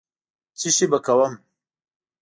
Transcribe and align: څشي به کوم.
څشي 0.59 0.85
به 0.91 0.99
کوم. 1.05 1.33